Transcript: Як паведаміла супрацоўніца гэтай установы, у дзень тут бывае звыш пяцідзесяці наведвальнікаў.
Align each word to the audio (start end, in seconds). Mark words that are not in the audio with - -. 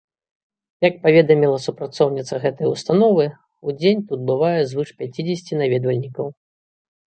Як 0.87 0.95
паведаміла 1.03 1.57
супрацоўніца 1.65 2.41
гэтай 2.47 2.67
установы, 2.73 3.29
у 3.69 3.77
дзень 3.79 4.01
тут 4.09 4.19
бывае 4.33 4.57
звыш 4.75 4.89
пяцідзесяці 5.03 5.53
наведвальнікаў. 5.65 6.25